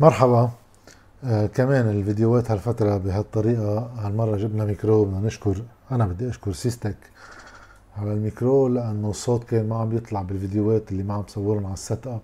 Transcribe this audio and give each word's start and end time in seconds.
مرحبا. 0.00 0.50
آه 1.24 1.46
كمان 1.46 1.88
الفيديوهات 1.90 2.50
هالفترة 2.50 2.96
بهالطريقة 2.96 3.78
هالمرة 3.78 4.36
جبنا 4.36 4.64
ميكرو 4.64 5.04
بدنا 5.04 5.20
نشكر 5.20 5.62
أنا 5.90 6.06
بدي 6.06 6.28
أشكر 6.28 6.52
سيستك 6.52 6.96
على 7.98 8.12
الميكرو 8.12 8.68
لأنه 8.68 9.10
الصوت 9.10 9.44
كان 9.44 9.68
ما 9.68 9.76
عم 9.76 9.96
يطلع 9.96 10.22
بالفيديوهات 10.22 10.92
اللي 10.92 11.02
ما 11.02 11.14
عم 11.14 11.22
بصورهم 11.22 11.64
على 11.66 11.74
ال 11.74 11.82
set 11.82 12.06
up 12.06 12.20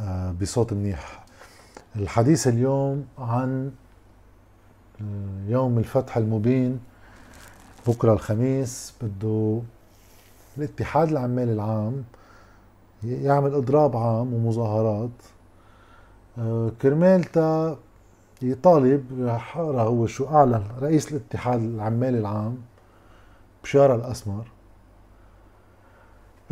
آه 0.00 0.34
بصوت 0.40 0.72
منيح. 0.72 1.24
الحديث 1.96 2.48
اليوم 2.48 3.04
عن 3.18 3.70
آه، 5.00 5.50
يوم 5.50 5.78
الفتح 5.78 6.16
المبين 6.16 6.80
بكرة 7.86 8.12
الخميس 8.12 8.94
بده 9.02 9.60
الاتحاد 10.58 11.08
العمالي 11.08 11.52
العام 11.52 12.04
يعمل 13.04 13.54
إضراب 13.54 13.96
عام 13.96 14.34
ومظاهرات. 14.34 15.10
آه، 16.38 16.70
كرمالتا 16.82 17.76
يطالب 18.42 19.04
رح 19.20 19.58
اقرا 19.58 19.82
هو 19.82 20.06
شو 20.06 20.26
أعلن 20.26 20.62
رئيس 20.82 21.12
الاتحاد 21.12 21.60
العمالي 21.60 22.18
العام 22.18 22.58
بشارة 23.64 23.94
الأسمر 23.94 24.46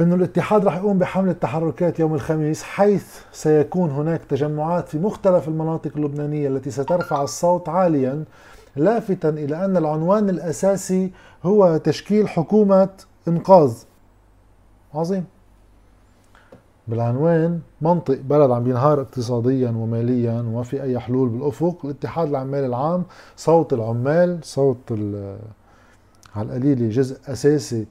إنه 0.01 0.15
الاتحاد 0.15 0.65
رح 0.65 0.77
يقوم 0.77 0.99
بحملة 0.99 1.33
تحركات 1.33 2.01
يوم 2.01 2.15
الخميس 2.15 2.63
حيث 2.63 3.19
سيكون 3.33 3.91
هناك 3.91 4.21
تجمعات 4.25 4.89
في 4.89 4.99
مختلف 4.99 5.49
المناطق 5.49 5.91
اللبنانية 5.97 6.49
التي 6.49 6.71
سترفع 6.71 7.23
الصوت 7.23 7.69
عاليا 7.69 8.25
لافتا 8.77 9.29
إلى 9.29 9.65
أن 9.65 9.77
العنوان 9.77 10.29
الأساسي 10.31 11.13
هو 11.45 11.77
تشكيل 11.77 12.29
حكومة 12.29 12.89
إنقاذ. 13.29 13.75
عظيم. 14.95 15.25
بالعنوان 16.89 17.61
منطق 17.81 18.19
بلد 18.25 18.51
عم 18.51 18.65
بينهار 18.65 19.01
اقتصاديا 19.01 19.71
وماليا 19.71 20.41
وما 20.41 20.63
في 20.63 20.83
أي 20.83 20.99
حلول 20.99 21.29
بالأفق. 21.29 21.77
الاتحاد 21.85 22.29
العمالي 22.29 22.67
العام 22.67 23.05
صوت 23.37 23.73
العمال 23.73 24.39
صوت 24.43 24.93
على 26.37 26.49
القليله 26.49 26.89
جزء 26.89 27.19
أساسي 27.27 27.87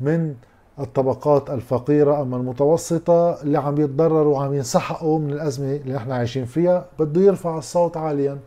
من 0.00 0.34
الطبقات 0.78 1.50
الفقيرة. 1.50 2.22
أما 2.22 2.36
المتوسطة 2.36 3.42
اللي 3.42 3.58
عم 3.58 3.80
يتضرروا 3.80 4.34
وعم 4.34 4.54
ينسحقوا 4.54 5.18
من 5.18 5.30
الأزمة 5.30 5.76
اللي 5.76 5.94
نحن 5.94 6.10
عايشين 6.10 6.44
فيها 6.44 6.86
بده 6.98 7.20
يرفع 7.20 7.58
الصوت 7.58 7.96
عاليا. 7.96 8.38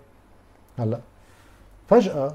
هلأ 0.79 0.99
فجأة 1.87 2.33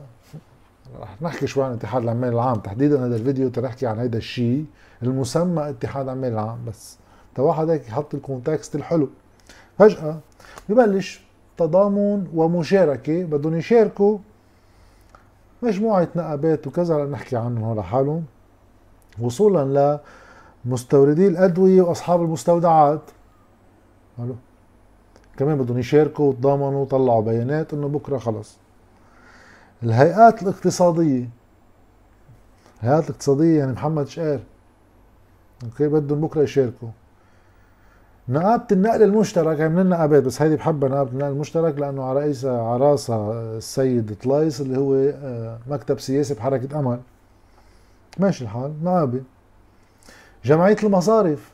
رح 1.01 1.23
نحكي 1.23 1.47
شوي 1.47 1.65
عن 1.65 1.71
الاتحاد 1.71 2.03
العمالي 2.03 2.33
العام. 2.33 2.57
تحديدا 2.57 3.07
هذا 3.07 3.17
الفيديو 3.17 3.49
ترحكي 3.49 3.87
عن 3.87 3.99
هذا 3.99 4.17
الشيء 4.17 4.65
المسمى 5.03 5.69
اتحاد 5.69 6.05
العمالي 6.05 6.35
العام 6.35 6.59
بس. 6.69 6.99
واحد 7.41 7.71
هيك 7.71 7.89
يحط 7.89 8.15
الكونتكست 8.15 8.75
الحلو. 8.75 9.09
فجأة 9.79 10.19
ببلش 10.69 11.23
تضامن 11.57 12.27
ومشاركة 12.35 13.25
بدهم 13.25 13.57
يشاركوا 13.57 14.19
مجموعة 15.63 16.09
نقابات 16.17 16.67
وكذا 16.67 17.05
نحكي 17.05 17.37
عنهم 17.37 17.65
هون 17.65 17.79
لحالهم. 17.79 18.25
وصولا 19.21 19.99
لمستوردي 20.65 21.29
الأدوية 21.29 21.83
وأصحاب 21.83 22.23
المستودعات. 22.23 23.03
حلو 24.19 24.35
كمان 25.37 25.59
بدهم 25.59 25.79
يشاركوا 25.79 26.29
وتضامنوا 26.29 26.83
وطلعوا 26.83 27.23
بيانات 27.23 27.75
إنه 27.75 27.89
بكرة 27.89 28.19
خلص. 28.19 28.57
الهيئات 29.83 30.43
الاقتصادية 30.43 31.29
الهيئات 32.83 33.05
الاقتصادية 33.05 33.59
يعني 33.59 33.73
محمد 33.73 34.09
شقير 34.09 34.41
أوكي 35.65 35.89
بدهم 35.89 36.21
بكرة 36.21 36.43
يشاركوا. 36.43 36.89
نقابة 38.29 38.65
النقل 38.73 39.03
المشترك 39.03 39.61
هي 39.61 39.69
من 39.69 39.79
النقابات 39.79 40.23
بس 40.23 40.43
هيدي 40.43 40.57
بحبها 40.57 40.89
نقابة 40.89 41.11
النقل 41.11 41.31
المشترك 41.31 41.79
لأنه 41.79 42.05
على 42.05 42.21
رئيسها 42.21 42.63
على 42.63 42.85
راسها 42.85 43.33
السيد 43.57 44.17
طلايس 44.23 44.61
اللي 44.61 44.79
هو 44.79 44.95
آه، 44.95 45.59
مكتب 45.67 46.01
سياسي 46.01 46.35
بحركة 46.35 46.79
أمل 46.79 47.01
ماشي 48.19 48.45
الحال 48.45 48.73
نقابة. 48.85 49.23
جمعية 50.45 50.77
المصارف 50.83 51.53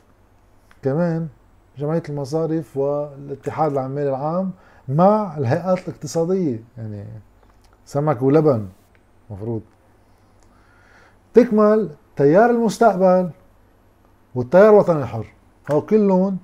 كمان 0.83 1.27
جمعية 1.77 2.03
المصارف 2.09 2.77
والاتحاد 2.77 3.71
العمالي 3.71 4.09
العام 4.09 4.51
مع 4.89 5.37
الهيئات 5.37 5.79
الاقتصادية 5.87 6.59
يعني 6.77 7.05
سمك 7.85 8.21
ولبن 8.21 8.67
مفروض. 9.29 9.61
تكمل 11.33 11.89
تيار 12.15 12.49
المستقبل 12.49 13.29
والتيار 14.35 14.69
الوطني 14.69 15.01
الحر. 15.01 15.33
هو 15.71 15.81
كلهم 15.81 16.37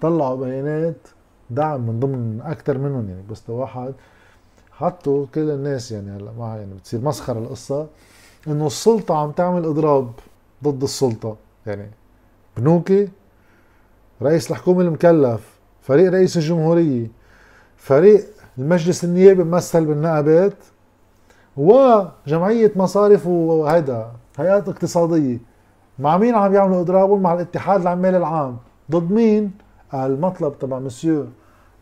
طلعوا 0.00 0.36
بيانات 0.36 1.08
دعم 1.50 1.80
من 1.80 2.00
ضمن 2.00 2.40
أكثر 2.44 2.78
منهم 2.78 3.08
يعني 3.08 3.22
بس 3.30 3.50
واحد. 3.50 3.94
حطوا 4.72 5.26
كل 5.34 5.50
الناس 5.50 5.92
يعني 5.92 6.10
هلا 6.10 6.32
ما 6.38 6.56
يعني 6.56 6.74
بتصير 6.74 7.00
مسخرة 7.00 7.38
القصة 7.38 7.86
إنه 8.48 8.66
السلطة 8.66 9.18
عم 9.18 9.30
تعمل 9.30 9.64
إضراب 9.64 10.12
ضد 10.64 10.82
السلطة. 10.82 11.36
يعني 11.66 11.90
بنوكي 12.56 13.08
رئيس 14.22 14.50
الحكومة 14.50 14.80
المكلف 14.80 15.58
فريق 15.82 16.12
رئيس 16.12 16.36
الجمهورية 16.36 17.06
فريق 17.76 18.26
المجلس 18.58 19.04
النيابي 19.04 19.44
ممثل 19.44 19.84
بالنقابات 19.84 20.56
وجمعية 21.56 22.72
مصارف 22.76 23.26
وهيدا 23.26 24.10
هيئات 24.38 24.68
اقتصادية. 24.68 25.38
مع 25.98 26.16
مين 26.16 26.34
عم 26.34 26.54
يعملوا 26.54 26.80
اضرابهم 26.80 27.22
مع 27.22 27.34
الاتحاد 27.34 27.80
العمالي 27.80 28.16
العام. 28.16 28.56
ضد 28.90 29.10
مين؟ 29.12 29.50
المطلب 29.94 30.58
تبع 30.58 30.78
مسيو 30.78 31.26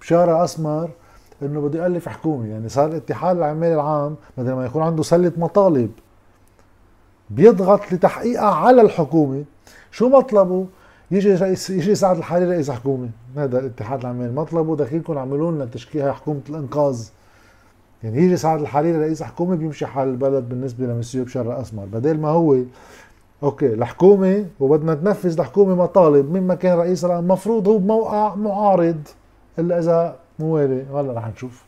بشارة 0.00 0.44
أسمر 0.44 0.91
إنه 1.43 1.61
بده 1.61 1.83
يألف 1.83 2.09
حكومة. 2.09 2.47
يعني 2.47 2.69
صار 2.69 2.89
الاتحاد 2.89 3.37
العمالي 3.37 3.75
العام 3.75 4.17
بدل 4.39 4.53
ما 4.53 4.67
يكون 4.67 4.83
عنده 4.83 5.03
سلة 5.03 5.33
مطالب 5.37 5.91
بيضغط 7.31 7.93
لتحقيقها 7.93 8.55
على 8.55 8.83
الحكومة. 8.83 9.44
شو 9.91 10.09
مطلبه؟ 10.09 10.67
يجي 11.11 11.34
رئيس 11.34 11.71
يجي 11.71 11.94
سعد 11.94 12.17
الحريري 12.17 12.50
رئيس 12.50 12.71
حكومة. 12.71 13.09
هذا 13.37 13.59
الاتحاد 13.59 14.00
العمالي. 14.00 14.33
مطلبه 14.33 14.77
دخيلكم 14.77 15.19
عملوا 15.19 15.53
لنا 15.53 15.65
تشكيل 15.65 16.12
حكومة 16.12 16.41
الإنقاذ. 16.49 17.09
يعني 18.03 18.19
يجي 18.19 18.37
سعد 18.37 18.61
الحريري 18.61 18.99
رئيس 18.99 19.23
حكومة 19.23 19.56
بيمشي 19.56 19.87
حال 19.87 20.09
البلد 20.09 20.49
بالنسبة 20.49 20.87
لمسيو 20.87 21.25
بشار 21.25 21.61
أسمر. 21.61 21.84
بدل 21.84 22.21
ما 22.21 22.28
هو 22.28 22.56
أوكي 23.43 23.75
الحكومة 23.75 24.47
وبدنا 24.61 24.95
تنفذ 24.95 25.41
الحكومة 25.41 25.75
مطالب 25.75 26.37
مما 26.37 26.55
كان 26.55 26.79
رئيس 26.79 27.05
المفروض 27.05 27.69
هو 27.69 27.79
بموقع 27.79 28.35
معارض 28.35 29.01
إلا 29.59 29.79
إذا 29.79 30.17
موالي 30.39 30.85
هلا 30.93 31.13
رح 31.13 31.29
نشوف. 31.29 31.65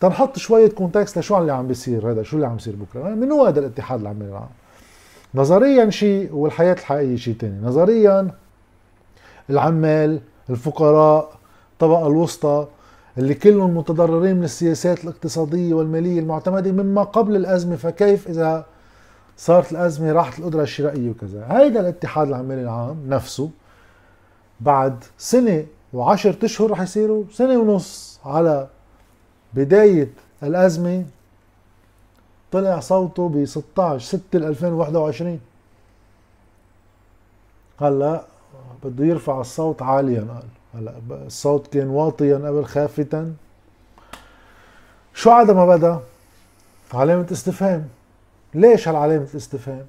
تنحط 0.00 0.38
شوية 0.38 0.68
كونتكست 0.70 1.18
لشو 1.18 1.38
اللي 1.38 1.52
عم 1.52 1.66
بيصير 1.66 2.10
هذا 2.10 2.22
شو 2.22 2.36
اللي 2.36 2.46
عم 2.46 2.56
بيصير 2.56 2.74
بكرة؟ 2.76 3.08
من 3.08 3.32
هو 3.32 3.46
هذا 3.46 3.60
الاتحاد 3.60 4.00
العمالي 4.00 4.30
العام 4.30 4.48
نظريا 5.34 5.90
شيء 5.90 6.34
والحياة 6.34 6.72
الحقيقية 6.72 7.16
شيء 7.16 7.34
ثاني 7.34 7.66
نظريا 7.66 8.30
العمال 9.50 10.20
الفقراء 10.50 11.30
الطبقة 11.72 12.06
الوسطى 12.06 12.66
اللي 13.18 13.34
كلهم 13.34 13.76
متضررين 13.76 14.36
من 14.36 14.44
السياسات 14.44 15.04
الاقتصادية 15.04 15.74
والمالية 15.74 16.20
المعتمدة 16.20 16.72
مما 16.72 17.02
قبل 17.02 17.36
الأزمة 17.36 17.76
فكيف 17.76 18.28
إذا 18.28 18.66
صارت 19.38 19.72
الأزمة 19.72 20.12
راحت 20.12 20.38
القدرة 20.38 20.62
الشرائية 20.62 21.10
وكذا. 21.10 21.46
هيدا 21.50 21.80
الاتحاد 21.80 22.28
العمالي 22.28 22.62
العام 22.62 22.96
نفسه 23.08 23.50
بعد 24.60 25.04
سنة 25.18 25.66
وعشرة 25.92 26.44
أشهر 26.44 26.70
رح 26.70 26.80
يصيروا 26.80 27.24
سنة 27.32 27.58
ونص 27.58 28.20
على 28.24 28.68
بداية 29.54 30.10
الأزمة 30.42 31.04
طلع 32.52 32.80
صوته 32.80 33.28
ب 33.28 33.44
16 33.44 34.18
6 34.18 34.38
2021 34.38 35.40
هلا 37.80 38.24
بده 38.84 39.04
يرفع 39.04 39.40
الصوت 39.40 39.82
عاليا. 39.82 40.20
قال 40.20 40.42
هلا 40.74 41.26
الصوت 41.26 41.66
كان 41.66 41.88
واطيا 41.88 42.36
قبل 42.36 42.64
خافتا. 42.64 43.34
شو 45.14 45.30
عاد 45.30 45.50
ما 45.50 45.66
بدأ؟ 45.66 46.00
علامة 46.94 47.26
استفهام. 47.32 47.88
ليش 48.54 48.88
هالعلامة 48.88 49.26
الاستفهام؟ 49.30 49.86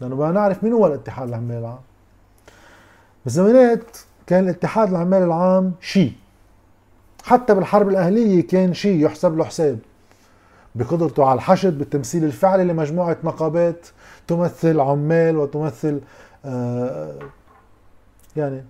لأنه 0.00 0.16
بدنا 0.16 0.32
نعرف 0.32 0.64
مين 0.64 0.72
هو 0.72 0.86
الاتحاد 0.86 1.28
العمالي 1.28 1.58
العام. 1.58 1.80
بالزمانات 3.24 3.96
كان 4.26 4.44
الاتحاد 4.44 4.88
العمالي 4.88 5.24
العام 5.24 5.72
شيء 5.80 6.12
حتى 7.24 7.54
بالحرب 7.54 7.88
الأهلية 7.88 8.46
كان 8.46 8.74
شيء 8.74 9.04
يحسب 9.04 9.36
له 9.36 9.44
حساب. 9.44 9.78
بقدرته 10.74 11.24
على 11.24 11.36
الحشد 11.36 11.78
بالتمثيل 11.78 12.24
الفعلي 12.24 12.64
لمجموعة 12.64 13.16
نقابات 13.24 13.86
تمثل 14.26 14.80
عمال 14.80 15.36
وتمثل 15.36 16.00
آه 16.44 17.18
يعني 18.36 18.64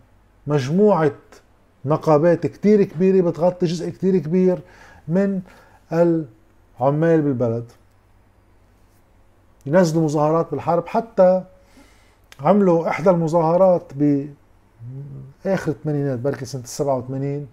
مجموعة 0.46 1.12
نقابات 1.84 2.46
كتير 2.46 2.82
كبيرة 2.82 3.30
بتغطي 3.30 3.66
جزء 3.66 3.90
كتير 3.90 4.18
كبير 4.18 4.58
من 5.08 5.40
العمال 5.92 7.22
بالبلد. 7.22 7.64
ينزلوا 9.68 10.04
مظاهرات 10.04 10.50
بالحرب 10.50 10.86
حتى 10.86 11.42
عملوا 12.40 12.88
إحدى 12.88 13.10
المظاهرات 13.10 13.92
باخر 13.94 15.72
الثمانينات 15.72 16.18
بركي 16.18 16.44
سنة 16.44 16.62
87 16.64 17.46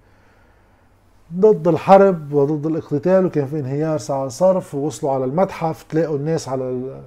ضد 1.34 1.68
الحرب 1.68 2.34
وضد 2.34 2.66
الاقتتال 2.66 3.26
وكان 3.26 3.46
في 3.48 3.60
انهيار 3.60 3.98
سعر 3.98 4.26
الصرف 4.26 4.76
ووصلوا 4.76 5.12
على 5.12 5.26
المتحف 5.26 5.84
تلاقوا 5.84 6.18
الناس 6.18 6.50
على 6.50 7.02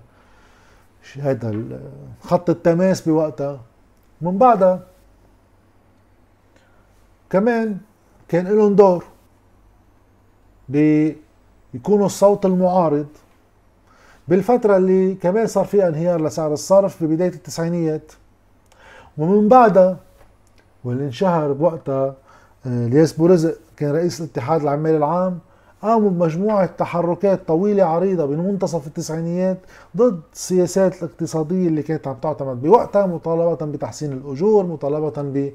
هذا 1.16 1.80
خط 2.20 2.50
التماس 2.50 3.08
بوقتها. 3.08 3.60
من 4.20 4.38
بعدها 4.38 4.80
كمان 7.30 7.78
كان 8.28 8.46
لهم 8.46 8.74
دور 8.74 9.04
بيكونوا 10.68 12.06
الصوت 12.06 12.46
المعارض. 12.46 13.06
بالفترة 14.28 14.76
اللي 14.76 15.14
كمان 15.14 15.46
صار 15.46 15.64
فيها 15.64 15.88
انهيار 15.88 16.24
لسعر 16.24 16.52
الصرف 16.52 17.04
ببداية 17.04 17.28
التسعينيات. 17.28 18.12
ومن 19.18 19.48
بعدها 19.48 19.96
واللي 20.84 21.04
انشهر 21.04 21.52
بوقتها 21.52 22.14
آه، 22.66 22.86
الياس 22.86 23.12
بورزق 23.12 23.54
كان 23.76 23.90
رئيس 23.90 24.20
الاتحاد 24.20 24.62
العمال 24.62 24.94
العام 24.94 25.38
قاموا 25.82 26.10
بمجموعة 26.10 26.66
تحركات 26.66 27.48
طويلة 27.48 27.84
عريضة 27.84 28.26
بمنتصف 28.26 28.86
التسعينيات 28.86 29.58
ضد 29.96 30.20
السياسات 30.32 31.02
الاقتصادية 31.02 31.68
اللي 31.68 31.82
كانت 31.82 32.08
عم 32.08 32.14
تعتمد 32.22 32.62
بوقتها 32.62 33.06
مطالبة 33.06 33.66
بتحسين 33.66 34.12
الأجور 34.12 34.66
مطالبة 34.66 35.50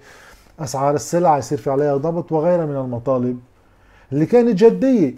بأسعار 0.59 0.95
السلع 0.95 1.37
يصير 1.37 1.57
في 1.57 1.69
عليها 1.69 1.97
ضبط 1.97 2.31
وغيرها 2.31 2.65
من 2.65 2.75
المطالب 2.75 3.39
اللي 4.11 4.25
كانت 4.25 4.63
جدية. 4.63 5.15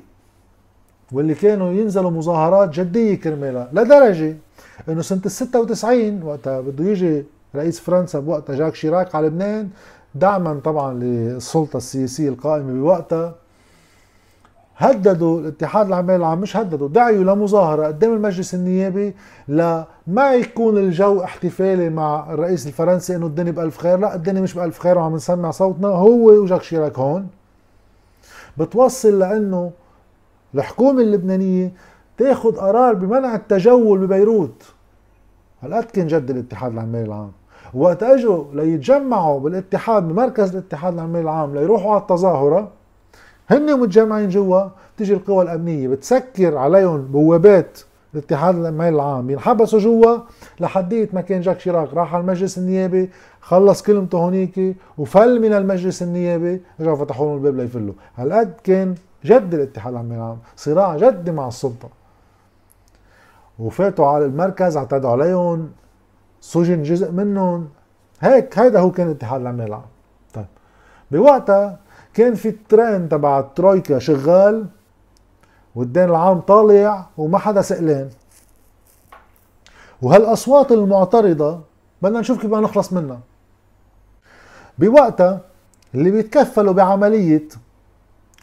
واللي 1.12 1.34
كانوا 1.34 1.72
ينزلوا 1.72 2.12
مظاهرات 2.12 2.70
جدية 2.70 3.16
كرمالها. 3.16 3.70
لدرجة 3.74 4.38
إنه 4.90 5.02
سنة 5.02 5.22
ال 5.26 5.32
96 5.32 6.24
وقتها 6.24 6.62
بده 6.62 6.86
يجي 6.86 7.24
رئيس 7.56 7.80
فرنسا 7.80 8.20
بوقتها 8.20 8.56
جاك 8.56 8.76
شيراك 8.76 9.16
على 9.16 9.28
لبنان. 9.28 9.70
دعما 10.16 10.60
طبعا 10.64 10.94
للسلطة 10.94 11.78
السياسية 11.78 12.30
القائمة 12.30 12.74
بوقتها. 12.74 13.36
هددوا 14.78 15.40
الاتحاد 15.40 15.88
العمال 15.88 16.16
العام 16.16 16.42
مش 16.42 16.58
هددوا 16.58 16.88
دعيوا 16.88 17.24
لمظاهرة 17.24 17.88
قدام 17.88 18.14
المجلس 18.14 18.54
النيابي 18.54 19.14
لما 19.48 20.34
يكون 20.34 20.78
الجو 20.78 21.24
احتفالي 21.24 21.90
مع 21.90 22.34
الرئيس 22.34 22.68
الفرنسي 22.68 23.16
إنه 23.16 23.26
الدنيا 23.26 23.52
بألف 23.52 23.78
خير. 23.78 24.00
لا 24.00 24.16
الدنيا 24.16 24.42
مش 24.42 24.54
بألف 24.54 24.80
خير 24.80 24.98
وعم 24.98 25.16
نسمع 25.16 25.52
صوتنا 25.52 25.88
هو 25.88 26.30
وجاك 26.30 26.64
شيراك 26.64 27.00
هون. 27.00 27.28
بتوصل 28.58 29.20
لإنه 29.20 29.72
الحكومة 30.56 31.02
اللبنانية 31.02 31.72
تاخذ 32.18 32.56
قرار 32.56 32.94
بمنع 32.94 33.36
التجول 33.36 34.00
ببيروت. 34.00 34.64
هالقد 35.62 35.84
كان 35.84 36.08
جد 36.08 36.30
الاتحاد 36.30 36.72
العمالي 36.72 37.06
العام. 37.06 37.32
وقت 37.74 38.04
إجوا 38.04 38.44
ليتجمعوا 38.54 39.40
بالاتحاد 39.40 40.08
بمركز 40.08 40.52
الاتحاد 40.52 40.94
العمالي 40.94 41.24
العام 41.24 41.56
ليروحوا 41.56 41.92
على 41.92 42.02
التظاهرة 42.02 42.72
هن 43.50 43.80
متجمعين 43.80 44.30
جوا 44.30 44.62
تيجي 44.98 45.14
القوى 45.14 45.44
الأمنية 45.44 45.88
بتسكر 45.88 46.58
عليهم 46.58 47.02
بوابات 47.02 47.80
الاتحاد 48.14 48.56
العمالي 48.56 48.96
العام. 48.96 49.30
ينحبسوا 49.30 49.80
جوا 49.80 50.18
لحديت 50.60 51.14
ما 51.14 51.22
كان 51.22 51.42
جاك 51.42 51.60
شيراك 51.60 51.94
راح 51.94 52.14
على 52.14 52.22
المجلس 52.22 52.58
النيابي 52.58 53.10
خلص 53.42 53.84
كلمته 53.84 54.18
هونيك 54.18 54.76
وفل 54.98 55.42
من 55.42 55.54
المجلس 55.54 56.04
النيابي 56.04 56.62
رجعوا 56.80 56.96
فتحوا 56.96 57.26
لهم 57.26 57.36
الباب 57.38 57.56
ليفلوا. 57.56 57.94
هالقد 58.16 58.54
كان 58.64 58.96
جد 59.26 59.54
الاتحاد 59.54 59.94
العمالي 59.94 60.16
العام 60.16 60.40
صراع 60.56 60.98
جدي 60.98 61.32
مع 61.32 61.48
السلطة. 61.48 61.90
وفاتوا 63.60 64.08
على 64.08 64.26
المركز 64.26 64.78
اعتدوا 64.78 65.10
عليهم 65.10 65.72
سجن 66.42 66.84
جزء 66.84 67.12
منهم. 67.12 67.70
هيك 68.22 68.60
هيدا 68.60 68.80
هو 68.80 68.92
كان 68.92 69.08
الاتحاد 69.08 69.42
العمالي 69.42 69.68
العام 69.68 69.90
طيب 70.34 70.46
بوقتها 71.12 71.80
كان 72.14 72.36
في 72.36 72.50
الترين 72.50 73.10
تبع 73.10 73.40
الترويكا 73.40 74.00
شغال 74.00 74.66
والدين 75.76 76.04
العام 76.04 76.40
طالع 76.40 77.06
وما 77.18 77.38
حدا 77.38 77.62
سئلان 77.62 78.10
وهالأصوات 80.02 80.72
المعترضة 80.72 81.60
بدنا 82.02 82.20
نشوف 82.20 82.42
كيف 82.42 82.48
بدنا 82.52 82.62
نخلص 82.62 82.94
منها. 82.94 83.20
بوقتها 84.78 85.42
اللي 85.96 86.12
بيتكفلوا 86.12 86.74
بعملية 86.74 87.48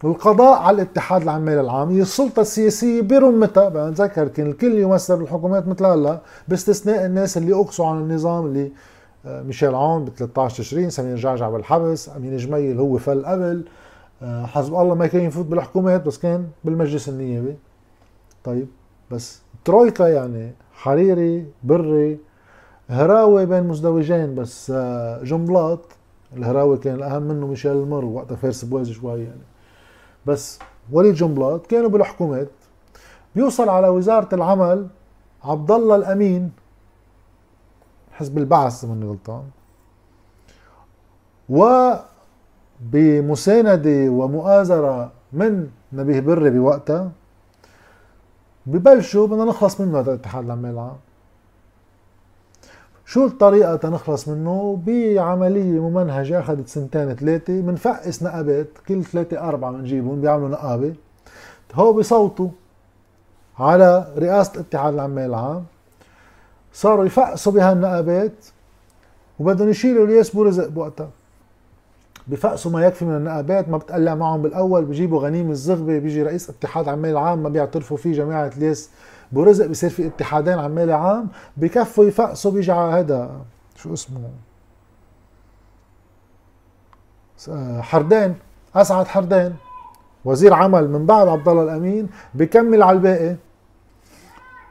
والقضاء 0.03 0.63
على 0.63 0.75
الاتحاد 0.75 1.23
العمالي 1.23 1.61
العام 1.61 1.89
هي 1.89 2.03
السلطة 2.03 2.43
السياسية 2.43 3.03
برمتها 3.03 3.69
بنذكر 3.69 4.29
كان 4.29 4.47
الكل 4.47 4.79
يمثل 4.79 5.17
بالحكومات 5.17 5.69
مثل 5.69 5.85
هلا 5.85 6.21
باستثناء 6.49 7.07
الناس 7.07 7.37
اللي 7.37 7.55
أقصوا 7.55 7.87
عن 7.87 7.97
النظام 7.99 8.47
اللي 8.47 8.73
آه، 9.27 9.43
ميشيل 9.43 9.75
عون 9.75 10.05
ب 10.05 10.09
13 10.09 10.63
تشرين 10.63 10.91
سمير 10.91 11.17
جعجع 11.17 11.51
بالحبس 11.51 12.09
أمين 12.17 12.37
جميل 12.37 12.79
هو 12.79 12.99
فل 12.99 13.27
قبل. 13.27 13.65
آه، 14.23 14.47
حزب 14.47 14.75
الله 14.75 14.95
ما 14.95 15.07
كان 15.07 15.23
يفوت 15.23 15.47
بالحكومات 15.47 16.07
بس 16.07 16.19
كان 16.19 16.47
بالمجلس 16.65 17.09
النيابي. 17.09 17.57
طيب 18.45 18.67
بس 19.11 19.41
ترويكا 19.65 20.05
يعني 20.05 20.53
حريري 20.73 21.47
بري 21.65 22.19
هراوي 22.91 23.47
بين 23.47 23.65
مزدوجين 23.65 24.35
بس 24.35 24.73
آه، 24.75 25.23
جنبلاط 25.23 25.81
الهراوي 26.37 26.79
كان 26.79 26.95
الأهم 26.95 27.23
منه 27.23 27.47
ميشيل 27.47 27.73
المر 27.73 28.05
وقتها 28.05 28.37
فارس 28.37 28.65
بوازي 28.65 28.93
شوي 28.93 29.21
يعني. 29.21 29.52
بس 30.27 30.59
وليد 30.93 31.15
جنبلاط 31.15 31.67
كانوا 31.67 31.89
بالحكومات. 31.89 32.49
بيوصل 33.35 33.69
على 33.69 33.89
وزارة 33.89 34.35
العمل 34.35 34.87
عبد 35.45 35.71
الله 35.71 35.97
الأمين 35.97 36.53
حزب 38.13 38.39
البعث 38.39 38.85
ماني 38.85 39.07
غلطان 39.07 39.43
و 41.49 41.93
بمساندة 42.81 44.11
ومؤازرة 44.11 45.13
من 45.33 45.69
نبيه 45.93 46.21
بري 46.21 46.51
بوقتها 46.51 47.11
ببلشوا 48.67 49.27
بدنا 49.27 49.45
نخلص 49.45 49.81
منه 49.81 49.99
هذا 50.01 50.11
الاتحاد 50.15 50.45
العمال 50.45 50.71
العام. 50.71 50.97
شو 53.13 53.27
الطريقة 53.27 53.77
تنخلص 53.77 54.29
منه؟ 54.29 54.81
بعملية 54.87 55.81
ممنهجة 55.81 56.41
أخذت 56.41 56.69
سنتين 56.69 57.15
ثلاثة 57.15 57.61
بنفقس 57.61 58.23
نقابات 58.23 58.69
كل 58.89 59.05
ثلاثة 59.05 59.49
أربعة 59.49 59.73
بنجيبهم 59.73 60.21
بيعملوا 60.21 60.49
نقابة. 60.49 60.95
هو 61.75 61.93
بصوتوا 61.93 62.49
على 63.59 64.13
رئاسة 64.19 64.55
الاتحاد 64.55 64.95
العمال 64.95 65.25
العام 65.25 65.65
صاروا 66.73 67.05
يفقسوا 67.05 67.53
بهالنقابات 67.53 68.47
وبدهم 69.39 69.69
يشيلوا 69.69 70.07
الياس 70.07 70.31
بورزق 70.31 70.69
بوقتها. 70.69 71.11
بفقسوا 72.29 72.71
ما 72.71 72.87
يكفي 72.87 73.05
من 73.05 73.17
النقابات 73.17 73.69
ما 73.69 73.79
بتقلع 73.79 74.15
معهم 74.15 74.43
بالأول 74.43 74.85
بجيبوا 74.85 75.21
غنيم 75.21 75.51
الزغبه 75.51 75.99
بيجي 75.99 76.23
رئيس 76.23 76.51
اتحاد 76.51 76.89
عمال 76.89 77.11
العام 77.11 77.43
ما 77.43 77.49
بيعترفوا 77.49 77.97
فيه 77.97 78.13
جماعة 78.13 78.51
الياس 78.57 78.91
برزق 79.33 79.67
بصير 79.67 79.91
في 79.91 80.07
اتحادين 80.07 80.59
عمالي 80.59 80.93
عام 80.93 81.29
بكفوا 81.57 82.05
يفقسوا 82.05 82.51
بيجي 82.51 82.73
على 82.73 82.93
هذا 83.01 83.31
شو 83.77 83.93
اسمه؟ 83.93 84.21
حردين 87.81 88.35
أسعد 88.75 89.07
حردين. 89.07 89.55
وزير 90.25 90.55
عمل 90.55 90.91
من 90.91 91.07
بعد 91.07 91.29
عبد 91.29 91.49
الله 91.49 91.63
الأمين 91.63 92.09
بكمل 92.35 92.83
على 92.83 92.97
الباقي. 92.97 93.37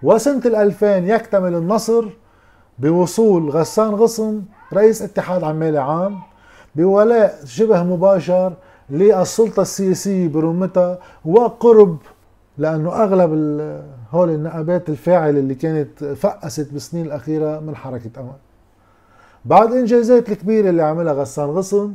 وسنة 0.03 0.41
ال 0.45 0.55
2000 0.55 0.85
يكتمل 0.85 1.55
النصر 1.55 2.05
بوصول 2.79 3.49
غسان 3.49 3.89
غصن 3.89 4.41
رئيس 4.73 5.01
اتحاد 5.01 5.43
عمالي 5.43 5.77
عام. 5.77 6.30
بولاء 6.75 7.39
شبه 7.45 7.83
مباشر 7.83 8.53
للسلطة 8.89 9.61
السياسية 9.61 10.27
برمتها 10.27 10.99
وقرب 11.25 11.97
لأنه 12.57 13.03
أغلب 13.03 13.31
هول 14.11 14.29
النقابات 14.29 14.89
الفاعلة 14.89 15.39
اللي 15.39 15.55
كانت 15.55 16.03
فقست 16.03 16.73
بالسنين 16.73 17.05
الأخيرة 17.05 17.59
من 17.59 17.75
حركة 17.75 18.09
أمل. 18.19 18.31
بعد 19.45 19.73
إنجازات 19.73 20.29
الكبيرة 20.29 20.69
اللي 20.69 20.83
عملها 20.83 21.13
غسان 21.13 21.45
غصن 21.45 21.93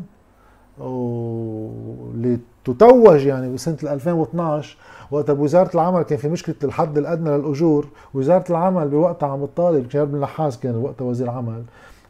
واللي 0.78 2.38
تتوج 2.64 3.26
يعني 3.26 3.54
بسنة 3.54 3.76
2012 3.82 4.76
وقت 5.10 5.30
بوزارة 5.30 5.70
العمل 5.74 6.02
كان 6.02 6.18
في 6.18 6.28
مشكلة 6.28 6.54
الحد 6.64 6.98
الأدنى 6.98 7.30
للأجور 7.38 7.86
وزارة 8.14 8.44
العمل 8.50 8.88
بوقتها 8.88 9.28
عم 9.28 9.44
تطالب 9.46 9.90
شهاب 9.90 10.08
بن 10.08 10.14
النحاس 10.14 10.60
كان 10.60 10.76
وقتها 10.76 11.04
وزير 11.04 11.30
عمل 11.30 11.62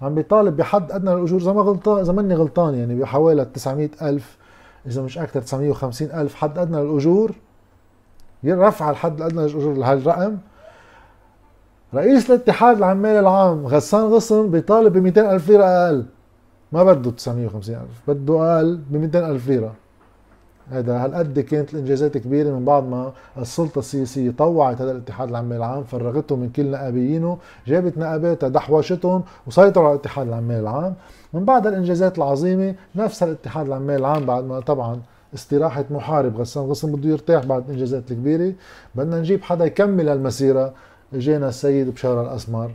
عم 0.03 0.15
بيطالب 0.15 0.57
بحد 0.57 0.93
أدنى 0.93 1.11
للأجور. 1.15 1.41
زي 1.41 1.53
ما 1.53 1.62
غلطان 1.62 2.05
زي 2.05 2.12
ماني 2.12 2.35
غلطان 2.35 2.75
يعني 2.75 2.95
بحوالي 3.00 3.45
900 3.45 3.91
ألف 4.03 4.37
إذا 4.87 5.03
مش 5.03 5.19
أكثر 5.19 5.41
950 5.41 6.11
ألف 6.11 6.35
حد 6.35 6.59
أدنى 6.59 6.83
للأجور 6.83 7.33
رفع 8.45 8.91
الحد 8.91 9.17
الأدنى 9.17 9.41
للأجور 9.41 9.75
لهالرقم. 9.75 10.37
رئيس 11.95 12.31
الاتحاد 12.31 12.76
العمالي 12.76 13.21
العام 13.21 13.67
غسان 13.67 14.00
غصن 14.00 14.50
بيطالب 14.50 14.93
ب 14.93 14.99
200 14.99 15.33
ألف 15.33 15.49
ليرة 15.49 15.65
أقل. 15.65 16.07
ما 16.73 16.85
بده 16.85 17.11
950 17.11 17.75
ألف 17.75 18.11
بده 18.11 18.57
أقل 18.57 18.76
ب 18.91 18.97
200 18.97 19.31
ألف 19.31 19.49
ليرة. 19.49 19.75
هذا 20.70 21.04
هالقد 21.04 21.40
كانت 21.40 21.75
الإنجازات 21.75 22.18
كبيرة 22.18 22.50
من 22.50 22.64
بعد 22.64 22.85
ما 22.85 23.12
السلطة 23.38 23.78
السياسية 23.78 24.30
طوعت 24.30 24.80
هذا 24.80 24.92
الاتحاد 24.92 25.28
العمالي 25.28 25.56
العام 25.56 25.85
فرغته 25.85 26.37
من 26.37 26.49
كل 26.49 26.70
نقابيينه 26.70 27.38
جابت 27.66 27.99
نقاباتها 27.99 28.49
دحوشتهم 28.49 29.23
وسيطروا 29.46 29.87
على 29.87 29.94
الاتحاد 29.94 30.28
العمالي 30.28 30.61
العام 30.61 30.94
من 31.32 31.44
بعد 31.44 31.66
الانجازات 31.66 32.18
العظيمة 32.18 32.75
نفس 32.94 33.23
الاتحاد 33.23 33.66
العمالي 33.66 33.96
العام 33.96 34.26
بعد 34.26 34.44
ما 34.44 34.61
طبعا 34.61 35.00
استراحة 35.35 35.85
محارب 35.90 36.37
غسان 36.37 36.64
غصن 36.64 36.92
بده 36.92 37.08
يرتاح 37.08 37.44
بعد 37.44 37.64
الإنجازات 37.64 38.11
الكبيرة. 38.11 38.52
بدنا 38.94 39.18
نجيب 39.18 39.42
حدا 39.42 39.64
يكمل 39.64 40.08
المسيرة 40.08 40.73
إجينا 41.14 41.49
السيد 41.49 41.90
بشار 41.90 42.23
الأسمر. 42.23 42.70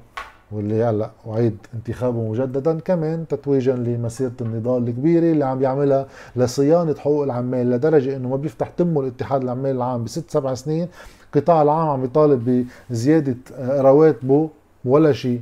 واللي 0.52 0.84
هلا 0.84 1.10
وعيد 1.26 1.58
انتخابه 1.74 2.30
مجددا 2.30 2.80
كمان 2.80 3.28
تتويجا 3.28 3.74
لمسيرة 3.74 4.32
النضال 4.42 4.88
الكبيرة 4.88 5.32
اللي 5.32 5.46
عم 5.46 5.60
بيعملها 5.60 6.08
لصيانة 6.36 6.96
حقوق 6.96 7.24
العمال 7.24 7.70
لدرجة 7.72 8.16
إنه 8.16 8.30
ما 8.30 8.36
بيفتح 8.36 8.70
تمه 8.70 9.02
الاتحاد 9.02 9.42
العمال 9.44 9.76
العام 9.76 10.04
بست 10.04 10.32
سبع 10.32 10.54
سنين. 10.54 10.88
القطاع 11.36 11.62
العام 11.62 11.90
عم 11.90 12.04
يطالب 12.04 12.68
بزيادة 12.90 13.38
رواتبه 13.60 14.50
ولا 14.86 15.14
شيء. 15.14 15.42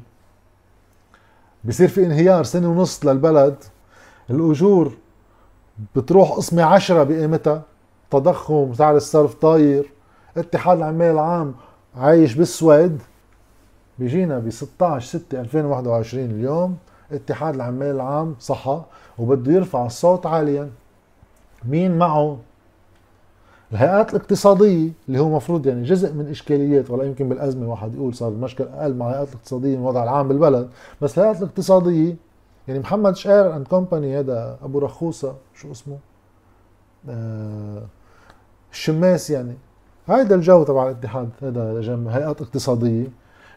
بصير 1.66 1.88
في 1.88 2.06
انهيار 2.06 2.44
سنة 2.44 2.72
ونص 2.72 3.06
للبلد. 3.06 3.56
الأجور 4.30 4.94
بتروح 5.96 6.32
قسمة 6.32 6.64
عشرة 6.64 7.04
بقيمتها. 7.04 7.62
تضخم 8.12 8.74
سعر 8.74 8.96
الصرف 8.96 9.34
طاير. 9.34 9.92
اتحاد 10.38 10.78
العمال 10.78 11.12
العام 11.12 11.54
عايش 11.98 12.34
بالسويد 12.34 13.02
بيجينا 14.00 14.40
ب 14.40 14.50
16 14.50 15.20
6 15.20 15.42
2021 15.42 16.26
اليوم. 16.26 16.78
اتحاد 17.12 17.56
العمال 17.56 17.96
العام 17.96 18.36
صحى 18.40 18.82
وبده 19.20 19.52
يرفع 19.52 19.86
الصوت 19.86 20.26
عاليا. 20.26 20.70
مين 21.66 21.98
معه؟ 21.98 22.38
الهيئات 23.72 24.14
الاقتصادية 24.14 24.90
اللي 25.08 25.20
هو 25.20 25.30
مفروض 25.30 25.68
يعني 25.68 25.84
جزء 25.84 26.14
من 26.14 26.28
إشكاليات 26.28 26.90
ولا 26.90 27.04
يمكن 27.04 27.30
بالأزمة 27.30 27.70
واحد 27.70 27.96
يقول 27.96 28.14
صار 28.14 28.30
المشكل 28.30 28.64
أقل 28.64 28.94
مع 28.94 29.10
الهيئات 29.10 29.30
الاقتصادية 29.30 29.76
من 29.76 29.82
الوضع 29.82 30.04
العام 30.04 30.28
بالبلد. 30.28 30.70
بس 31.02 31.18
الهيئات 31.18 31.38
الاقتصادية 31.38 32.16
يعني 32.68 32.80
محمد 32.80 33.16
شقير 33.16 33.56
and 33.56 33.68
company 33.68 34.20
هذا 34.20 34.58
أبو 34.64 34.80
رخوصة 34.80 35.36
شو 35.56 35.72
اسمه؟ 35.72 35.98
آه 37.10 37.84
الشماس 38.72 39.30
يعني. 39.30 39.54
هيدا 40.08 40.36
الجو 40.36 40.64
تبع 40.64 40.84
الاتحاد 40.84 41.30
هذا 41.42 41.82
هيئات 42.10 42.42
اقتصادية. 42.42 43.08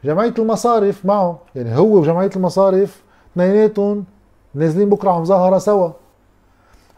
جمعية 0.04 0.34
المصارف 0.38 1.06
معه. 1.06 1.38
يعني 1.54 1.76
هو 1.76 1.96
وجمعية 1.96 2.30
المصارف 2.36 3.02
اثنيناتهم 3.32 4.04
نازلين 4.54 4.88
بكرة 4.88 5.10
على 5.10 5.20
مظاهرة 5.20 5.58
سوا. 5.58 5.90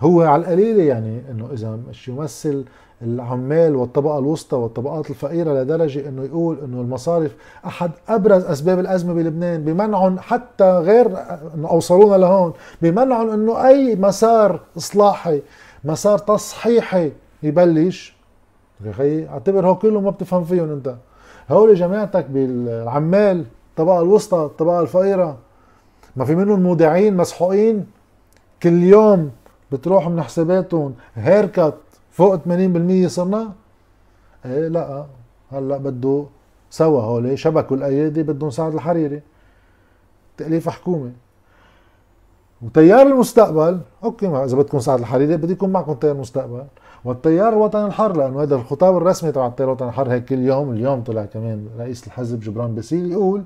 هو 0.01 0.23
على 0.23 0.43
القليلة 0.43 0.83
يعني 0.83 1.23
إنه 1.31 1.49
إذا 1.53 1.79
مش 1.89 2.09
يمثل 2.09 2.65
العمال 3.03 3.77
والطبقة 3.77 4.19
الوسطى 4.19 4.57
والطبقات 4.57 5.11
الفقيرة 5.11 5.53
لدرجة 5.53 6.09
إنه 6.09 6.25
يقول 6.25 6.59
إنه 6.65 6.81
المصارف 6.81 7.37
أحد 7.67 7.91
أبرز 8.09 8.45
أسباب 8.45 8.79
الأزمة 8.79 9.15
بلبنان 9.15 9.65
بمنعهم 9.65 10.19
حتى 10.19 10.79
غير 10.79 11.07
إنه 11.55 11.69
أوصلونا 11.71 12.17
لهون 12.17 12.53
بمنعهم 12.83 13.31
إنه 13.31 13.67
أي 13.67 13.97
مسار 13.97 14.61
إصلاحي 14.77 15.43
مسار 15.85 16.19
تصحيحي 16.19 17.13
يبلش. 17.43 18.17
يا 18.85 19.29
أعتبر 19.31 19.67
هو 19.67 19.75
كله 19.75 20.01
ما 20.01 20.11
بتفهم 20.11 20.45
فيهم 20.45 20.71
أنت. 20.71 20.95
هول 21.51 21.75
جماعتك 21.75 22.27
بالعمال 22.27 23.45
الطبقة 23.71 24.01
الوسطى 24.01 24.39
الطبقة 24.39 24.81
الفقيرة. 24.81 25.39
ما 26.17 26.25
في 26.25 26.35
منهم 26.35 26.61
مودعين 26.61 27.17
مسحوقين. 27.17 27.87
كل 28.63 28.83
يوم 28.83 29.31
بتروح 29.73 30.09
من 30.09 30.23
حساباتهم. 30.23 30.95
هيركت 31.15 31.75
فوق 32.11 32.37
80% 32.37 33.07
صرنا. 33.07 33.53
إيه 34.47 34.69
لا 34.69 35.07
هلأ 35.53 35.77
بده 35.77 36.25
سوا 36.71 37.01
هول 37.01 37.39
شبكوا 37.39 37.77
الأيادي 37.77 38.23
بدهم 38.23 38.51
سعد 38.51 38.75
الحريري. 38.75 39.21
تأليف 40.37 40.69
حكومة. 40.69 41.13
وتيار 42.63 43.07
المستقبل. 43.07 43.81
okay 44.05 44.27
إذا 44.27 44.57
بدكم 44.57 44.79
سعد 44.79 44.99
الحريري 44.99 45.37
بدي 45.37 45.53
يكون 45.53 45.73
معكم 45.73 45.95
تيار 45.95 46.15
المستقبل 46.15 46.65
والتيار 47.05 47.49
الوطني 47.49 47.87
الحر 47.87 48.17
لأنه 48.17 48.43
هذا 48.43 48.55
الخطاب 48.55 48.97
الرسمي 48.97 49.33
تبع 49.33 49.47
التيار 49.47 49.69
الوطني 49.69 49.89
الحر 49.89 50.13
هيك 50.13 50.25
كل 50.25 50.39
يوم 50.39 50.73
اليوم 50.73 51.03
طلع 51.03 51.25
كمان 51.25 51.67
رئيس 51.79 52.07
الحزب 52.07 52.41
جبران 52.41 52.75
باسيل 52.75 53.13
يقول 53.13 53.43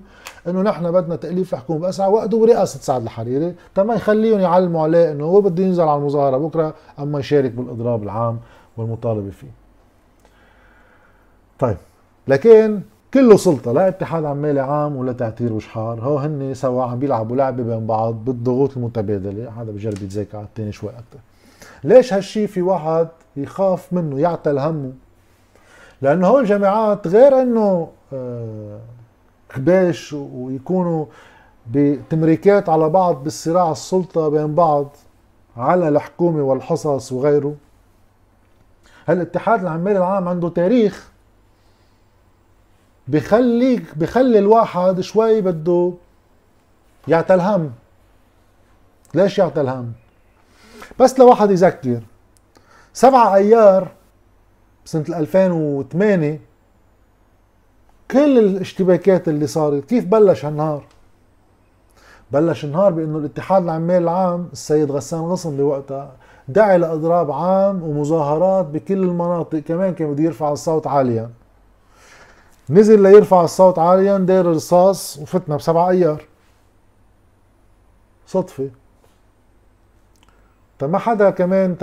إنه 0.49 0.63
نحن 0.63 0.93
بدنا 0.93 1.17
تأليف 1.17 1.55
الحكومة 1.55 1.79
بأسرع 1.81 2.07
وقت 2.07 2.35
ورئاسه 2.35 2.81
سعد 2.81 3.03
الحريري. 3.03 3.55
تما 3.75 3.95
يخليهم 3.95 4.41
يعلموا 4.41 4.83
عليه 4.83 5.13
إنه 5.13 5.25
هو 5.25 5.41
بده 5.41 5.65
ينزل 5.65 5.83
على 5.83 5.99
المظاهرة 5.99 6.37
بكرة 6.37 6.75
أما 6.99 7.19
يشارك 7.19 7.51
بالإضراب 7.51 8.03
العام 8.03 8.39
والمطالبة 8.77 9.31
فيه. 9.31 9.51
طيب 11.59 11.77
لكن 12.29 12.81
كله 13.15 13.37
سلطة 13.37 13.73
لا 13.73 13.89
اتحاد 13.89 14.25
عمالي 14.25 14.61
عام 14.61 14.97
ولا 14.97 15.13
تعتير 15.13 15.53
وشحار 15.53 16.01
هو 16.01 16.19
هن 16.19 16.55
سوا 16.55 16.85
عم 16.85 16.99
بيلعبوا 16.99 17.37
لعبة 17.37 17.63
بين 17.63 17.87
بعض 17.87 18.15
بالضغوط 18.25 18.77
المتبادلة. 18.77 19.63
هذا 19.63 19.71
بجرب 19.71 20.03
يتذاكى 20.03 20.37
على 20.37 20.47
الثاني 20.47 20.73
شوي 20.73 20.91
أكثر 20.91 21.19
ليش 21.85 22.13
هالشي 22.15 22.47
في 22.47 22.63
واحد 22.63 23.09
يخاف 23.43 23.93
منه 23.93 24.21
يعتل 24.21 24.59
همه. 24.59 24.93
لأنه 26.03 26.27
هول 26.27 26.41
الجامعات 26.41 27.07
غير 27.07 27.43
إنه 27.43 27.89
آه، 28.13 28.79
خباش 29.53 30.13
ويكونوا 30.13 31.07
بتمريكات 31.71 32.69
على 32.69 32.89
بعض 32.89 33.25
بالصراع 33.25 33.71
السلطة 33.73 34.29
بين 34.29 34.55
بعض 34.55 34.89
على 35.57 35.89
الحكومة 35.89 36.43
والحصص 36.43 37.13
وغيره. 37.13 37.55
هالاتحاد 39.09 39.61
العمالي 39.61 39.99
العام 39.99 40.29
عنده 40.29 40.49
تاريخ 40.49 41.11
بخليك 43.09 43.99
بخلي 43.99 44.39
الواحد 44.39 45.01
شوي 45.01 45.41
بده 45.41 45.93
يعتل 47.09 47.41
هم. 47.41 47.73
ليش 49.15 49.39
يعتل 49.39 49.69
هم؟ 49.69 49.93
بس 51.01 51.19
لواحد 51.19 51.51
يذكر. 51.51 52.01
7 52.99 53.35
ايار 53.35 53.89
بسنة 54.85 55.19
2008 55.19 56.41
كل 58.11 58.39
الاشتباكات 58.39 59.29
اللي 59.29 59.47
صارت 59.47 59.85
كيف 59.85 60.05
بلش 60.05 60.45
هالنهار؟ 60.45 60.85
بلش 62.33 62.65
النهار 62.65 62.93
بأنه 62.93 63.19
الاتحاد 63.19 63.63
العمال 63.63 64.03
العام 64.03 64.49
السيد 64.53 64.91
غسان 64.91 65.21
غصن 65.21 65.57
بوقتها 65.57 66.13
دعي 66.49 66.79
لأضراب 66.79 67.31
عام 67.31 67.83
ومظاهرات 67.83 68.67
بكل 68.67 69.03
المناطق 69.03 69.59
كمان 69.59 69.95
كان 69.95 70.13
بده 70.13 70.23
يرفع 70.23 70.53
الصوت 70.53 70.87
عاليا. 70.87 71.31
نزل 72.71 73.03
ليرفع 73.03 73.45
الصوت 73.45 73.79
عاليا 73.79 74.19
داير 74.19 74.47
رصاص 74.47 75.19
وفتنا 75.19 75.57
بسبع 75.57 75.91
ايار 75.91 76.23
صدفة. 78.27 78.71
ما 80.83 80.99
حدا 80.99 81.31
كمان 81.31 81.77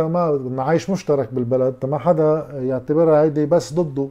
ما 0.55 0.63
عايش 0.63 0.89
مشترك 0.89 1.33
بالبلد 1.33 1.85
ما 1.85 1.97
حدا 1.97 2.47
يعتبرها 2.53 3.21
هيدي 3.21 3.45
بس 3.45 3.73
ضده. 3.73 4.07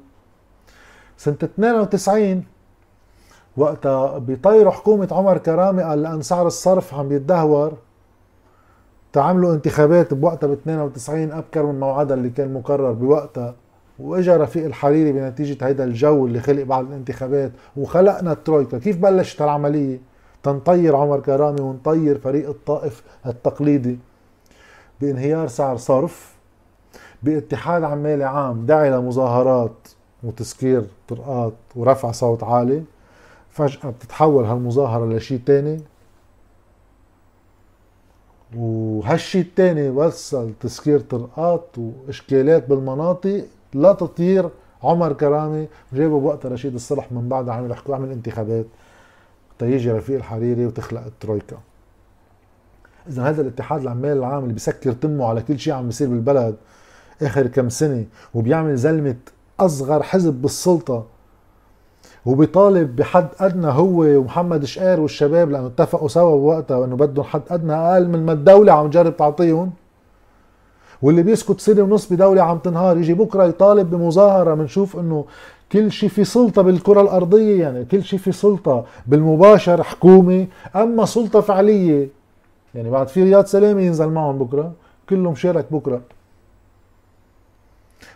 سنة 1.17 1.37
92 1.43 2.45
وقتها 3.57 4.19
بيطيروا 4.19 4.73
حكومة 4.73 5.09
عمر 5.13 5.39
كرامي 5.39 5.83
قال 5.83 6.03
لأن 6.03 6.23
سعر 6.23 6.47
الصرف 6.47 6.95
عم 6.95 7.13
يتدهور 7.13 7.73
تعملوا 9.13 9.55
انتخابات 9.55 10.15
بوقتها 10.15 10.47
ب 10.47 10.53
92 10.53 11.33
أبكر 11.33 11.67
من 11.67 11.81
موعدها 11.81 12.17
اللي 12.17 12.31
كان 12.31 12.55
مقرر 12.55 12.93
بوقتها. 12.93 13.55
وإجا 13.99 14.37
رفيق 14.37 14.65
الحريري 14.65 15.13
بنتيجة 15.13 15.67
هيدا 15.67 15.85
الجو 15.85 16.27
اللي 16.27 16.41
خلق 16.41 16.63
بعد 16.63 16.87
الانتخابات 16.87 17.53
وخلقنا 17.77 18.33
الترويكا 18.33 18.79
كيف 18.79 18.97
بلشت 18.97 19.43
العملية 19.43 20.01
تنطير 20.43 20.97
عمر 20.97 21.21
كرامي 21.21 21.61
ونطير 21.61 22.19
فريق 22.19 22.49
الطائف 22.49 23.03
التقليدي. 23.27 23.99
بانهيار 25.01 25.49
سعر 25.49 25.77
صرف 25.77 26.35
باتحاد 27.23 27.83
عمالي 27.83 28.25
عام 28.25 28.67
داعي 28.67 28.91
لمظاهرات 28.91 29.89
وتسكير 30.23 30.85
طرقات 31.09 31.53
ورفع 31.77 32.11
صوت 32.11 32.45
عالي 32.45 32.83
فجأة 33.51 33.91
بتتحول 33.91 34.45
هالمظاهرة 34.45 35.07
لشيء 35.07 35.41
تاني. 35.47 35.81
وهالشيء 38.57 39.43
التاني 39.43 39.91
وصل 39.91 40.53
تسكير 40.61 41.01
طرقات 41.01 41.67
وإشكالات 41.79 42.69
بالمناطق 42.69 43.45
لا 43.75 43.93
تطير. 43.93 44.49
عمر 44.83 45.13
كرامي 45.13 45.69
جابوا 45.93 46.21
بوقتها 46.21 46.49
رشيد 46.49 46.75
الصلح 46.75 47.13
من 47.13 47.29
بعد 47.29 47.49
عمل 47.49 47.71
يحكوا 47.71 47.95
عمل 47.95 48.11
انتخابات 48.11 48.67
تيجي 49.59 49.93
رفيق 49.93 50.17
الحريري 50.17 50.67
وتخلق 50.67 51.05
الترويكا. 51.07 51.57
إذا 53.09 53.23
هذا 53.23 53.43
الاتحاد 53.43 53.81
العمال 53.81 54.19
العام 54.19 54.43
اللي 54.43 54.53
بيسكر 54.53 54.93
تمه 54.93 55.27
على 55.27 55.43
كل 55.43 55.59
شيء 55.59 55.73
عم 55.73 55.87
بيصير 55.87 56.09
بالبلد 56.09 56.57
آخر 57.23 57.47
كم 57.47 57.69
سنة 57.69 58.05
وبيعمل 58.35 58.77
زلمة 58.77 59.17
أصغر 59.61 60.03
حزب 60.03 60.35
بالسلطة 60.35 61.07
وبيطالب 62.27 62.97
بحد 62.97 63.29
أدنى 63.41 63.67
هو 63.67 64.03
ومحمد 64.19 64.65
شقير 64.65 65.01
والشباب 65.01 65.51
لأنه 65.51 65.67
اتفقوا 65.67 66.09
سوا 66.09 66.37
بوقتها 66.37 66.85
انه 66.85 66.97
بدهم 66.97 67.25
حد 67.25 67.43
أدنى 67.51 67.73
أقل 67.73 68.09
من 68.09 68.27
ما 68.27 68.33
الدولة 68.33 68.73
عم 68.73 68.91
تجرب 68.91 69.17
تعطيهم. 69.17 69.71
واللي 71.03 71.23
بيسكت 71.23 71.61
سنة 71.61 71.83
ونص 71.83 72.13
بدولة 72.13 72.43
عم 72.43 72.59
تنهار 72.59 72.97
يجي 72.97 73.15
بكرة 73.15 73.45
يطالب 73.45 73.91
بمظاهرة 73.91 74.55
بنشوف 74.55 74.97
إنه 74.97 75.25
كل 75.73 75.93
شيء 75.93 76.09
في 76.09 76.25
سلطة 76.25 76.63
بالكرة 76.63 77.01
الأرضية 77.01 77.61
يعني 77.61 77.85
كل 77.85 78.03
شيء 78.03 78.19
في 78.19 78.33
سلطة 78.33 78.85
بالمباشر 79.07 79.83
حكومة. 79.83 80.47
أما 80.77 81.05
سلطة 81.05 81.41
فعلية 81.41 82.09
يعني 82.75 82.91
بعد 82.91 83.09
في 83.09 83.23
رياض 83.23 83.45
سلامه 83.45 83.81
ينزل 83.81 84.09
معهم 84.09 84.39
بكرة 84.39 84.73
كلهم 85.09 85.35
شارك 85.35 85.67
بكرة. 85.71 86.01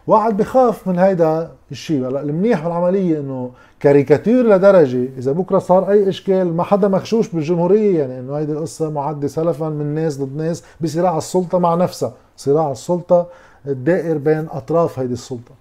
واحد 0.07 0.37
بخاف 0.37 0.89
من 0.89 0.99
هيدا 0.99 1.51
الشيء 1.71 2.09
هلا 2.09 2.21
المنيح 2.21 2.65
بالعملية 2.65 3.21
إنه 3.21 3.51
كاريكاتير 3.81 4.47
لدرجة 4.47 5.09
إذا 5.19 5.33
بكرة 5.33 5.59
صار 5.59 5.91
أي 5.91 6.09
إشكال 6.09 6.55
ما 6.57 6.63
حدا 6.63 6.89
مخشوش 6.89 7.29
بالجمهورية 7.29 7.99
يعني 7.99 8.21
إنه 8.21 8.35
هيدي 8.35 8.53
القصة 8.53 8.91
معده 8.91 9.29
سلفا 9.29 9.69
من 9.69 9.95
ناس 9.95 10.19
ضد 10.19 10.37
ناس 10.37 10.65
بصراع 10.81 11.19
السلطة 11.19 11.59
مع 11.59 11.75
نفسها 11.75 12.13
صراع 12.37 12.73
السلطة 12.73 13.27
الدائر 13.67 14.19
بين 14.19 14.47
أطراف 14.51 14.99
هيدي 14.99 15.13
السلطة. 15.13 15.55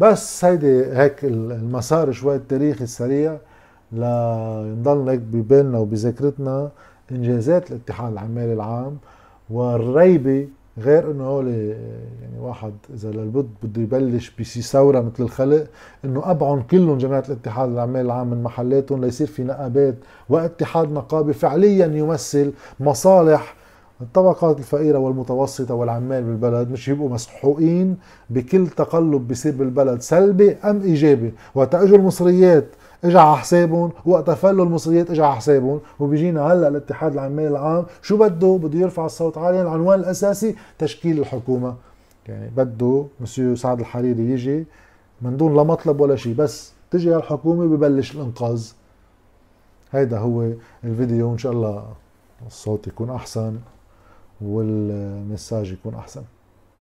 بس 0.00 0.44
هيدي 0.44 0.84
هيك 0.84 1.24
المسار 1.24 2.12
شوي 2.12 2.36
التاريخي 2.36 2.84
السريع 2.84 3.36
لنضل 3.92 5.08
هيك 5.08 5.20
ببالنا 5.20 5.78
وبذاكرتنا. 5.78 6.70
إنجازات 7.12 7.70
الاتحاد 7.70 8.12
العمالي 8.12 8.52
العام 8.52 8.96
والريبة 9.50 10.48
غير 10.78 11.10
إنه 11.10 11.24
هول 11.24 11.48
يعني 11.48 12.38
واحد 12.40 12.72
إذا 12.94 13.10
للبد 13.10 13.48
بده 13.62 13.82
يبلش 13.82 14.30
بشي 14.38 14.62
ثورة 14.62 15.00
مثل 15.00 15.22
الخلق 15.22 15.66
إنه 16.04 16.30
أبعن 16.30 16.62
كلهم 16.62 16.98
جماعة 16.98 17.24
الاتحاد 17.28 17.70
العمال 17.70 18.06
العام 18.06 18.30
من 18.30 18.42
محلاتهم 18.42 19.04
ليصير 19.04 19.26
في 19.26 19.44
نقابات 19.44 19.94
واتحاد 20.28 20.92
نقابي 20.92 21.32
فعليا 21.32 21.86
يمثل 21.86 22.52
مصالح 22.80 23.54
الطبقات 24.00 24.58
الفقيرة 24.58 24.98
والمتوسطة 24.98 25.74
والعمال 25.74 26.22
بالبلد 26.24 26.70
مش 26.70 26.88
يبقوا 26.88 27.08
مسحوقين 27.08 27.96
بكل 28.30 28.66
تقلب 28.66 29.28
بيصير 29.28 29.52
بالبلد 29.52 30.00
سلبي 30.00 30.52
أم 30.52 30.82
إيجابي؟ 30.82 31.32
اجوا 31.56 31.98
المصريات 31.98 32.66
اجى 33.04 33.18
على 33.18 33.36
حسابهم 33.36 33.92
وقت 34.06 34.30
فلوا 34.30 34.64
المصريات 34.64 35.10
اجى 35.10 35.22
على 35.22 35.36
حسابهم. 35.36 35.80
وبيجينا 36.00 36.52
هلأ 36.52 36.68
الاتحاد 36.68 37.12
العمال 37.12 37.46
العام 37.46 37.86
شو 38.02 38.16
بده؟ 38.16 38.58
بده 38.62 38.78
يرفع 38.78 39.06
الصوت 39.06 39.38
عاليا 39.38 39.62
العنوان 39.62 40.00
الأساسي 40.00 40.56
تشكيل 40.78 41.18
الحكومة. 41.18 41.74
يعني 42.28 42.50
بده 42.56 43.06
مسيو 43.20 43.56
سعد 43.56 43.80
الحريري 43.80 44.30
يجي 44.30 44.66
من 45.22 45.36
دون 45.36 45.56
لا 45.56 45.62
مطلب 45.62 46.00
ولا 46.00 46.16
شيء 46.16 46.34
بس 46.34 46.72
تجي 46.90 47.16
الحكومة 47.16 47.66
ببلش 47.66 48.14
الإنقاذ. 48.14 48.72
هيدا 49.92 50.18
هو 50.18 50.50
الفيديو. 50.84 51.32
إن 51.32 51.38
شاء 51.38 51.52
الله 51.52 51.84
الصوت 52.46 52.86
يكون 52.86 53.10
أحسن 53.10 53.58
والمساج 54.40 55.72
يكون 55.72 55.94
أحسن. 55.94 56.22